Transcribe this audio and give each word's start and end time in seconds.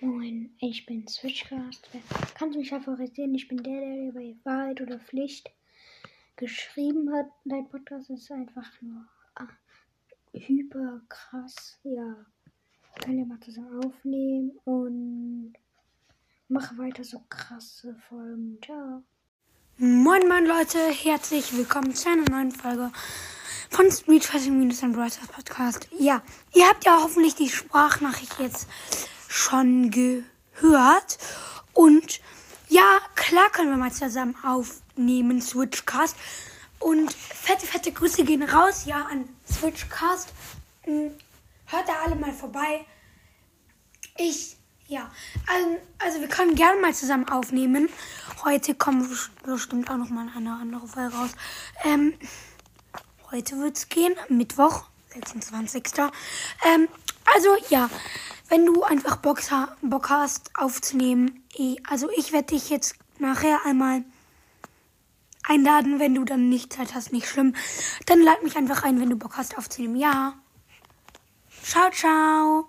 Moin, 0.00 0.54
ich 0.60 0.86
bin 0.86 1.08
Switchcast. 1.08 1.88
Wer 1.90 2.00
kann 2.34 2.50
mich 2.50 2.70
favorisieren? 2.70 3.34
Ich 3.34 3.48
bin 3.48 3.60
der, 3.64 3.80
der 3.80 4.12
bei 4.12 4.36
Wahrheit 4.44 4.80
oder 4.80 5.00
Pflicht 5.00 5.50
geschrieben 6.36 7.12
hat. 7.12 7.26
Dein 7.44 7.68
Podcast 7.68 8.08
ist 8.10 8.30
einfach 8.30 8.70
nur 8.80 9.04
ah, 9.34 9.48
hyper 10.32 11.00
krass. 11.08 11.80
Ja, 11.82 12.14
können 13.02 13.18
wir 13.18 13.26
mal 13.26 13.40
zusammen 13.40 13.84
aufnehmen 13.84 14.52
und 14.64 15.54
mache 16.46 16.78
weiter 16.78 17.02
so 17.02 17.20
krasse 17.28 17.96
Folgen. 18.08 18.58
Ciao. 18.64 19.02
Moin 19.78 20.28
moin 20.28 20.46
Leute, 20.46 20.78
herzlich 20.78 21.56
willkommen 21.56 21.92
zu 21.92 22.08
einer 22.08 22.30
neuen 22.30 22.52
Folge 22.52 22.92
von 23.68 23.90
Speed 23.90 24.24
Fashion 24.24 24.60
Minus 24.60 24.80
Brothers 24.80 25.18
Podcast. 25.26 25.88
Ja, 25.98 26.22
ihr 26.54 26.68
habt 26.68 26.84
ja 26.84 27.00
hoffentlich 27.02 27.34
die 27.34 27.48
Sprachnachricht 27.48 28.38
jetzt 28.38 28.68
schon 29.28 29.90
gehört. 29.90 31.18
Und 31.74 32.20
ja, 32.68 32.98
klar 33.14 33.50
können 33.50 33.70
wir 33.70 33.76
mal 33.76 33.92
zusammen 33.92 34.34
aufnehmen, 34.42 35.40
Switchcast. 35.40 36.16
Und 36.80 37.12
fette, 37.12 37.66
fette 37.66 37.92
Grüße 37.92 38.24
gehen 38.24 38.42
raus, 38.42 38.84
ja, 38.86 39.06
an 39.10 39.28
Switchcast. 39.50 40.32
Hm, 40.82 41.10
hört 41.66 41.88
da 41.88 41.92
alle 42.04 42.14
mal 42.14 42.32
vorbei. 42.32 42.84
Ich, 44.16 44.56
ja, 44.86 45.10
also, 45.46 45.80
also 45.98 46.20
wir 46.20 46.28
können 46.28 46.54
gerne 46.54 46.80
mal 46.80 46.94
zusammen 46.94 47.28
aufnehmen. 47.28 47.88
Heute 48.44 48.74
kommt 48.74 49.08
bestimmt 49.44 49.90
auch 49.90 49.96
noch 49.96 50.08
mal 50.08 50.28
eine 50.34 50.52
andere 50.52 50.86
Folge 50.86 51.14
raus. 51.14 51.30
Ähm, 51.84 52.14
heute 53.30 53.58
wird's 53.58 53.88
gehen, 53.88 54.14
Mittwoch, 54.28 54.84
26. 55.10 55.84
Ähm, 56.64 56.88
also 57.34 57.56
ja, 57.68 57.90
wenn 58.48 58.66
du 58.66 58.82
einfach 58.82 59.16
Bock, 59.16 59.40
Bock 59.82 60.10
hast 60.10 60.50
aufzunehmen, 60.54 61.44
eh, 61.56 61.76
also 61.88 62.08
ich 62.16 62.32
werde 62.32 62.48
dich 62.48 62.70
jetzt 62.70 62.96
nachher 63.18 63.64
einmal 63.64 64.04
einladen, 65.42 65.98
wenn 65.98 66.14
du 66.14 66.24
dann 66.24 66.48
nicht 66.48 66.72
Zeit 66.72 66.94
hast, 66.94 67.12
nicht 67.12 67.28
schlimm. 67.28 67.54
Dann 68.06 68.20
lad 68.22 68.42
mich 68.42 68.56
einfach 68.56 68.82
ein, 68.84 69.00
wenn 69.00 69.10
du 69.10 69.16
Bock 69.16 69.36
hast 69.36 69.56
aufzunehmen. 69.56 69.96
Ja. 69.96 70.34
Ciao, 71.62 71.90
ciao. 71.90 72.66